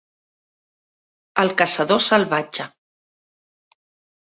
[1.43, 2.69] El caçador salvatge